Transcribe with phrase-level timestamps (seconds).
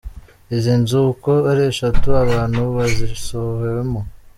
[0.55, 3.99] Izi nzu uko ari eshatu abantu bazisohowemo.